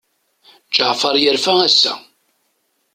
Ǧeɛfer 0.75 1.15
yerfa 1.23 1.53
ass-a. 1.67 1.93